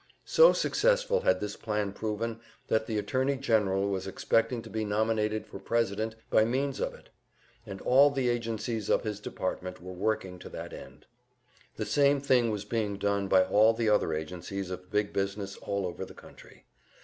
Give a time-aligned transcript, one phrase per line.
[0.25, 5.45] So successful had this plan proven that the Attorney General was expecting to be nominated
[5.45, 7.09] for President by means of it,
[7.67, 11.05] and all the agencies of his department were working to that end.
[11.75, 15.85] The same thing was being done by all the other agencies of big business all
[15.85, 16.65] over the country.